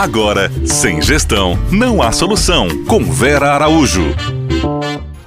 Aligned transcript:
Agora, 0.00 0.50
sem 0.64 1.02
gestão, 1.02 1.58
não 1.70 2.00
há 2.00 2.10
solução. 2.10 2.86
Com 2.86 3.04
Vera 3.04 3.52
Araújo. 3.52 4.16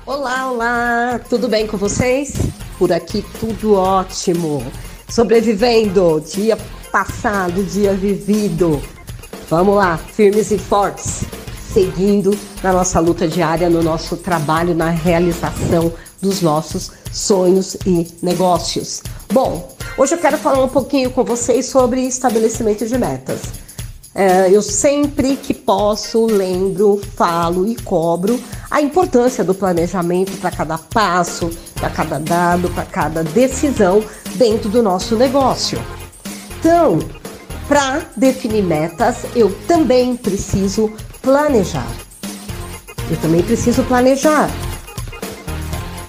Olá, 0.03 0.51
olá, 0.51 1.21
tudo 1.29 1.47
bem 1.47 1.67
com 1.67 1.77
vocês? 1.77 2.33
Por 2.79 2.91
aqui 2.91 3.23
tudo 3.39 3.75
ótimo. 3.75 4.65
Sobrevivendo, 5.07 6.19
dia 6.21 6.57
passado, 6.91 7.63
dia 7.63 7.93
vivido. 7.93 8.81
Vamos 9.47 9.75
lá, 9.75 9.95
firmes 9.95 10.49
e 10.49 10.57
fortes, 10.57 11.23
seguindo 11.71 12.35
na 12.63 12.73
nossa 12.73 12.99
luta 12.99 13.27
diária, 13.27 13.69
no 13.69 13.83
nosso 13.83 14.17
trabalho, 14.17 14.73
na 14.73 14.89
realização 14.89 15.93
dos 16.19 16.41
nossos 16.41 16.91
sonhos 17.11 17.77
e 17.85 18.07
negócios. 18.23 19.03
Bom, 19.31 19.71
hoje 19.95 20.15
eu 20.15 20.17
quero 20.17 20.39
falar 20.39 20.63
um 20.63 20.69
pouquinho 20.69 21.11
com 21.11 21.23
vocês 21.23 21.67
sobre 21.67 22.01
estabelecimento 22.01 22.87
de 22.87 22.97
metas. 22.97 23.62
É, 24.15 24.47
eu 24.51 24.61
sempre 24.61 25.35
que 25.35 25.53
posso 25.53 26.27
lembro, 26.27 27.01
falo 27.15 27.67
e 27.67 27.75
cobro 27.75 28.39
a 28.69 28.79
importância 28.79 29.43
do 29.43 29.55
planejamento 29.55 30.37
para 30.39 30.51
cada 30.51 30.77
passo, 30.77 31.49
para 31.73 31.89
cada 31.89 32.19
dado, 32.19 32.69
para 32.69 32.85
cada 32.85 33.23
decisão 33.23 34.03
dentro 34.35 34.69
do 34.69 34.83
nosso 34.83 35.15
negócio. 35.15 35.81
Então, 36.59 36.99
para 37.67 38.01
definir 38.15 38.63
metas, 38.63 39.25
eu 39.35 39.55
também 39.67 40.15
preciso 40.15 40.91
planejar. 41.21 41.91
Eu 43.09 43.17
também 43.17 43.41
preciso 43.41 43.83
planejar. 43.83 44.49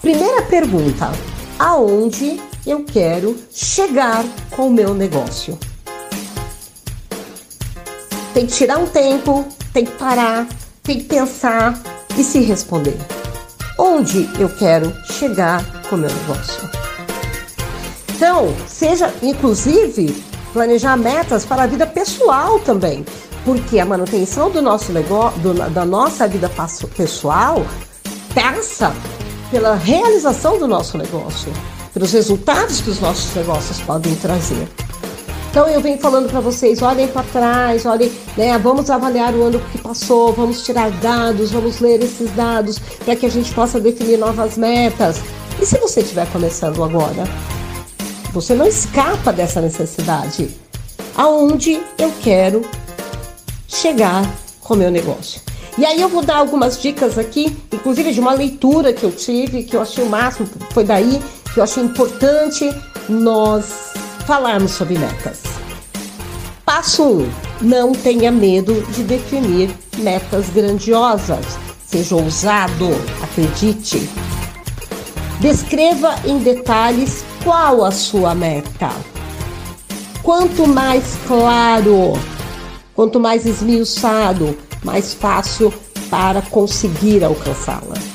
Primeira 0.03 0.43
pergunta: 0.43 1.11
aonde 1.59 2.39
eu 2.67 2.85
quero 2.85 3.37
chegar 3.51 4.25
com 4.51 4.69
o 4.69 4.73
meu 4.73 4.93
negócio? 4.93 5.59
Tem 8.35 8.47
que 8.47 8.53
tirar 8.53 8.79
um 8.79 8.87
tempo, 8.87 9.47
tem 9.73 9.85
que 9.85 9.93
parar, 9.93 10.49
tem 10.83 10.99
que 10.99 11.05
pensar 11.05 11.81
e 12.19 12.25
se 12.25 12.41
responder. 12.41 12.99
Onde 13.79 14.29
eu 14.41 14.49
quero 14.49 14.93
chegar 15.05 15.65
com 15.89 15.95
o 15.95 15.99
meu 16.01 16.11
negócio? 16.11 16.69
Então, 18.13 18.53
seja 18.67 19.15
inclusive 19.23 20.21
planejar 20.53 20.97
metas 20.97 21.45
para 21.45 21.63
a 21.63 21.67
vida 21.69 21.87
pessoal 21.87 22.59
também, 22.59 23.07
porque 23.45 23.79
a 23.79 23.85
manutenção 23.85 24.51
do 24.51 24.61
nosso 24.61 24.93
negócio, 24.93 25.39
do, 25.41 25.55
da 25.71 25.85
nossa 25.85 26.27
vida 26.27 26.51
pessoal 26.97 27.65
passa 28.35 28.93
pela 29.49 29.77
realização 29.77 30.59
do 30.59 30.67
nosso 30.67 30.99
negócio, 30.99 31.53
pelos 31.93 32.13
resultados 32.13 32.81
que 32.81 32.91
os 32.91 32.99
nossos 32.99 33.33
negócios 33.33 33.81
podem 33.81 34.17
trazer. 34.17 34.69
Então 35.55 35.69
eu 35.69 35.81
venho 35.81 35.97
falando 35.99 36.29
para 36.29 36.41
vocês, 36.41 36.83
olhem 36.83 37.07
para 37.07 37.23
trás, 37.23 37.87
olhem, 37.87 38.11
né, 38.37 38.59
vamos 38.59 38.91
avaliar 38.91 39.33
o 39.37 39.45
ano 39.45 39.61
que 39.71 39.79
passou, 39.79 40.33
vamos 40.33 40.65
tirar 40.65 40.91
dados, 40.91 41.53
vamos 41.53 41.79
ler 41.79 42.03
esses 42.03 42.29
dados 42.33 42.81
para 43.05 43.15
que 43.15 43.25
a 43.25 43.31
gente 43.31 43.55
possa 43.55 43.79
definir 43.79 44.19
novas 44.19 44.59
metas. 44.59 45.21
E 45.63 45.65
se 45.65 45.79
você 45.79 46.01
estiver 46.01 46.27
começando 46.33 46.83
agora? 46.83 47.23
Você 48.33 48.53
não 48.53 48.67
escapa 48.67 49.33
dessa 49.33 49.61
necessidade. 49.61 50.51
Aonde 51.17 51.81
eu 51.99 52.13
quero 52.21 52.63
chegar 53.69 54.29
com 54.61 54.75
o 54.75 54.77
meu 54.77 54.91
negócio? 54.91 55.41
E 55.79 55.87
aí 55.87 56.01
eu 56.01 56.09
vou 56.09 56.25
dar 56.25 56.39
algumas 56.39 56.83
dicas 56.83 57.17
aqui, 57.17 57.57
inclusive 57.73 58.13
de 58.13 58.19
uma 58.19 58.33
leitura 58.33 58.93
que 58.93 59.05
eu 59.05 59.13
tive, 59.13 59.63
que 59.63 59.77
eu 59.77 59.83
achei 59.83 60.03
o 60.03 60.09
máximo, 60.11 60.49
foi 60.71 60.83
daí 60.83 61.23
que 61.53 61.61
eu 61.61 61.63
achei 61.63 61.85
importante 61.85 62.69
nós 63.09 63.93
falarmos 64.27 64.73
sobre 64.73 64.99
metas. 64.99 65.44
Passo 66.75 67.05
1. 67.05 67.07
Um, 67.07 67.29
não 67.61 67.93
tenha 67.93 68.33
medo 68.33 68.83
de 68.91 69.05
definir 69.05 69.71
metas 69.99 70.51
grandiosas. 70.51 71.47
Seja 71.87 72.17
ousado, 72.17 72.89
acredite. 73.23 74.11
Descreva 75.39 76.17
em 76.25 76.39
detalhes 76.39 77.25
qual 77.45 77.85
a 77.85 77.93
sua 77.93 78.35
meta. 78.35 78.91
Quanto 80.21 80.67
mais 80.67 81.17
claro, 81.29 82.15
quanto 82.93 83.21
mais 83.21 83.47
esmiuçado, 83.47 84.59
mais 84.83 85.15
fácil 85.15 85.73
para 86.11 86.43
conseguir 86.43 87.23
alcançá-la. 87.23 88.14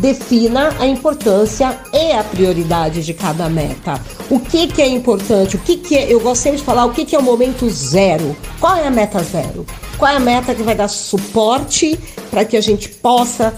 Defina 0.00 0.74
a 0.78 0.86
importância 0.86 1.78
e 1.92 2.12
a 2.12 2.24
prioridade 2.24 3.04
de 3.04 3.12
cada 3.12 3.50
meta. 3.50 4.00
O 4.30 4.40
que, 4.40 4.66
que 4.66 4.80
é 4.80 4.88
importante? 4.88 5.56
O 5.56 5.58
que, 5.58 5.76
que 5.76 5.94
é, 5.94 6.10
eu 6.10 6.18
gostaria 6.20 6.58
de 6.58 6.64
falar 6.64 6.86
o 6.86 6.92
que, 6.92 7.04
que 7.04 7.14
é 7.14 7.18
o 7.18 7.22
momento 7.22 7.68
zero. 7.68 8.34
Qual 8.58 8.74
é 8.76 8.86
a 8.86 8.90
meta 8.90 9.22
zero? 9.22 9.66
Qual 9.98 10.10
é 10.10 10.16
a 10.16 10.20
meta 10.20 10.54
que 10.54 10.62
vai 10.62 10.74
dar 10.74 10.88
suporte 10.88 12.00
para 12.30 12.46
que 12.46 12.56
a 12.56 12.62
gente 12.62 12.88
possa 12.88 13.52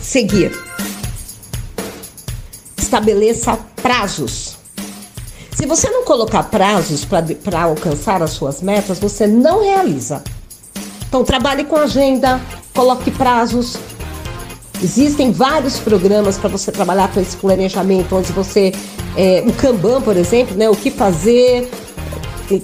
seguir? 0.00 0.50
Estabeleça 2.76 3.56
prazos. 3.80 4.56
Se 5.54 5.64
você 5.64 5.88
não 5.90 6.04
colocar 6.04 6.42
prazos 6.42 7.04
para 7.04 7.62
alcançar 7.62 8.20
as 8.20 8.30
suas 8.30 8.60
metas, 8.60 8.98
você 8.98 9.28
não 9.28 9.62
realiza. 9.62 10.24
Então, 11.06 11.22
trabalhe 11.22 11.62
com 11.62 11.76
agenda, 11.76 12.40
coloque 12.74 13.12
prazos, 13.12 13.76
Existem 14.82 15.30
vários 15.30 15.78
programas 15.78 16.36
para 16.36 16.48
você 16.48 16.72
trabalhar 16.72 17.12
com 17.12 17.20
esse 17.20 17.36
planejamento, 17.36 18.16
onde 18.16 18.32
você, 18.32 18.72
é, 19.16 19.44
o 19.46 19.52
Kanban, 19.52 20.02
por 20.02 20.16
exemplo, 20.16 20.56
né, 20.56 20.68
o 20.68 20.74
que 20.74 20.90
fazer, 20.90 21.70
e, 22.50 22.62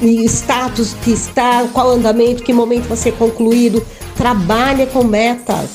e 0.00 0.24
status 0.24 0.92
que 1.04 1.12
está, 1.12 1.64
qual 1.72 1.92
andamento, 1.92 2.42
que 2.42 2.52
momento 2.52 2.88
vai 2.88 2.96
ser 2.96 3.12
concluído. 3.12 3.84
Trabalhe 4.16 4.86
com 4.86 5.04
metas, 5.04 5.70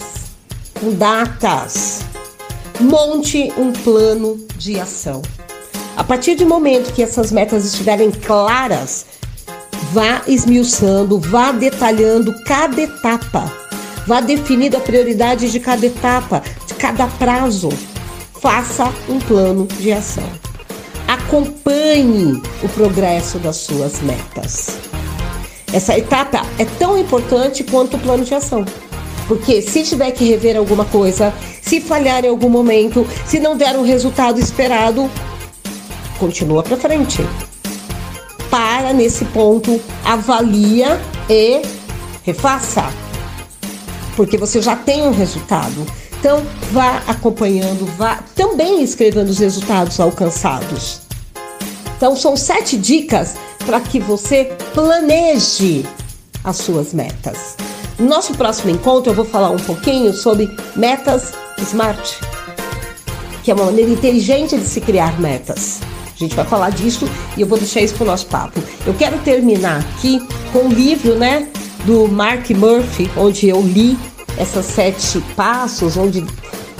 com 0.78 0.92
datas. 0.92 2.02
Monte 2.82 3.54
um 3.58 3.72
plano 3.72 4.38
de 4.58 4.78
ação. 4.78 5.22
A 5.96 6.04
partir 6.04 6.36
do 6.36 6.46
momento 6.46 6.94
que 6.94 7.02
essas 7.02 7.32
metas 7.32 7.64
estiverem 7.64 8.12
claras, 8.12 9.06
vá 9.94 10.22
esmiuçando, 10.28 11.18
vá 11.18 11.54
detalhando 11.54 12.36
cada 12.44 12.82
etapa 12.82 13.67
Vá 14.08 14.22
definindo 14.22 14.78
a 14.78 14.80
prioridade 14.80 15.52
de 15.52 15.60
cada 15.60 15.86
etapa, 15.86 16.42
de 16.66 16.74
cada 16.76 17.08
prazo. 17.08 17.68
Faça 18.42 18.86
um 19.10 19.20
plano 19.20 19.68
de 19.68 19.92
ação. 19.92 20.24
Acompanhe 21.06 22.42
o 22.64 22.70
progresso 22.70 23.38
das 23.38 23.58
suas 23.58 24.00
metas. 24.00 24.78
Essa 25.74 25.98
etapa 25.98 26.46
é 26.58 26.64
tão 26.64 26.98
importante 26.98 27.66
quanto 27.66 27.98
o 27.98 28.00
plano 28.00 28.24
de 28.24 28.34
ação. 28.34 28.64
Porque 29.28 29.62
se 29.62 29.84
tiver 29.84 30.12
que 30.12 30.24
rever 30.24 30.56
alguma 30.56 30.86
coisa, 30.86 31.34
se 31.62 31.82
falhar 31.82 32.24
em 32.24 32.30
algum 32.30 32.50
momento, 32.50 33.06
se 33.26 33.42
não 33.42 33.58
der 33.58 33.76
o 33.76 33.84
resultado 33.84 34.40
esperado, 34.40 35.12
continua 36.18 36.64
para 36.64 36.78
frente. 36.78 37.22
Para 38.50 38.94
nesse 38.94 39.26
ponto, 39.26 39.82
avalia 40.06 40.98
e 41.30 41.62
refaça 42.24 42.90
porque 44.18 44.36
você 44.36 44.60
já 44.62 44.76
tem 44.76 45.04
um 45.04 45.12
resultado. 45.12 45.86
Então, 46.20 46.44
vá 46.72 47.04
acompanhando, 47.08 47.86
vá 47.96 48.24
também 48.36 48.84
escrevendo 48.84 49.30
os 49.30 49.38
resultados 49.38 50.00
alcançados. 50.00 51.02
Então, 51.96 52.16
são 52.16 52.36
sete 52.36 52.76
dicas 52.76 53.36
para 53.66 53.80
que 53.80 54.00
você 54.00 54.52
planeje 54.74 55.86
as 56.44 56.58
suas 56.58 56.94
metas. 56.94 57.56
No 58.00 58.08
nosso 58.08 58.34
próximo 58.34 58.72
encontro, 58.72 59.12
eu 59.12 59.16
vou 59.16 59.26
falar 59.26 59.52
um 59.52 59.58
pouquinho 59.58 60.12
sobre 60.14 60.50
metas 60.76 61.34
smart, 61.60 62.20
que 63.44 63.52
é 63.52 63.54
uma 63.54 63.66
maneira 63.66 63.92
inteligente 63.92 64.58
de 64.58 64.66
se 64.66 64.82
criar 64.82 65.20
metas. 65.20 65.80
A 66.16 66.18
gente 66.18 66.36
vai 66.36 66.46
falar 66.46 66.72
disso 66.72 67.08
e 67.36 67.42
eu 67.42 67.48
vou 67.48 67.60
deixar 67.60 67.82
isso 67.82 67.94
para 67.94 68.04
o 68.04 68.08
nosso 68.08 68.26
papo. 68.26 68.60
Eu 68.86 68.94
quero 68.96 69.20
terminar 69.20 69.80
aqui 69.80 70.20
com 70.52 70.60
um 70.60 70.70
livro, 70.70 71.16
né, 71.16 71.48
do 71.88 72.06
Mark 72.06 72.50
Murphy, 72.50 73.10
onde 73.16 73.48
eu 73.48 73.62
li 73.62 73.98
essas 74.38 74.66
sete 74.66 75.22
passos, 75.38 75.96
onde 75.96 76.22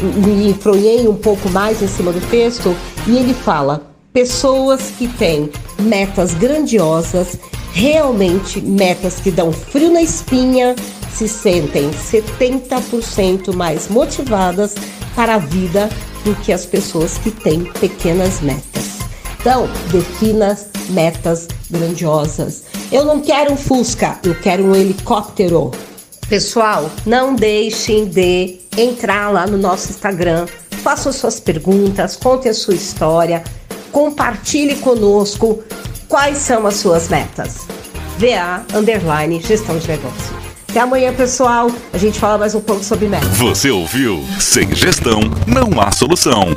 me 0.02 0.50
enfronhei 0.50 1.08
um 1.08 1.16
pouco 1.16 1.50
mais 1.50 1.82
em 1.82 1.88
cima 1.88 2.12
do 2.12 2.20
texto, 2.30 2.76
e 3.08 3.18
ele 3.18 3.34
fala: 3.34 3.90
pessoas 4.12 4.92
que 4.98 5.08
têm 5.08 5.50
metas 5.80 6.34
grandiosas, 6.34 7.40
realmente 7.72 8.60
metas 8.62 9.16
que 9.16 9.32
dão 9.32 9.52
frio 9.52 9.92
na 9.92 10.02
espinha, 10.02 10.76
se 11.12 11.28
sentem 11.28 11.90
70% 11.90 13.56
mais 13.56 13.88
motivadas 13.88 14.76
para 15.16 15.36
a 15.36 15.40
vida 15.40 15.90
do 16.26 16.36
que 16.36 16.52
as 16.52 16.66
pessoas 16.66 17.18
que 17.18 17.32
têm 17.32 17.64
pequenas 17.80 18.42
metas. 18.42 19.00
Então, 19.40 19.70
defina 19.90 20.58
metas 20.90 21.48
grandiosas. 21.72 22.66
Eu 22.90 23.04
não 23.04 23.20
quero 23.20 23.52
um 23.52 23.58
Fusca, 23.58 24.18
eu 24.24 24.34
quero 24.36 24.64
um 24.64 24.74
helicóptero. 24.74 25.72
Pessoal, 26.30 26.90
não 27.06 27.36
deixem 27.36 28.06
de 28.06 28.60
entrar 28.78 29.30
lá 29.30 29.46
no 29.46 29.58
nosso 29.58 29.90
Instagram, 29.90 30.46
façam 30.84 31.12
suas 31.12 31.38
perguntas, 31.38 32.16
contem 32.16 32.50
a 32.50 32.54
sua 32.54 32.76
história, 32.76 33.44
compartilhe 33.92 34.76
conosco 34.76 35.62
quais 36.08 36.38
são 36.38 36.66
as 36.66 36.76
suas 36.76 37.10
metas. 37.10 37.68
VA 38.18 38.64
underline 38.74 39.42
gestão 39.42 39.78
de 39.78 39.88
negócio. 39.88 40.38
Até 40.70 40.80
amanhã, 40.80 41.14
pessoal. 41.14 41.70
A 41.92 41.98
gente 41.98 42.18
fala 42.18 42.38
mais 42.38 42.56
um 42.56 42.62
pouco 42.62 42.84
sobre 42.84 43.08
metas. 43.08 43.38
Você 43.38 43.70
ouviu? 43.70 44.24
Sem 44.40 44.74
gestão, 44.74 45.20
não 45.46 45.82
há 45.82 45.92
solução. 45.92 46.56